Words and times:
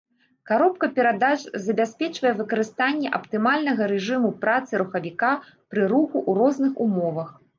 Каробка 0.51 0.87
перадач 0.93 1.35
забяспечвае 1.65 2.31
выкарыстанне 2.39 3.11
аптымальнага 3.19 3.89
рэжыму 3.93 4.31
працы 4.45 4.71
рухавіка 4.85 5.29
пры 5.75 5.83
руху 5.95 6.17
ў 6.29 6.41
розных 6.41 6.73
умовах. 6.87 7.29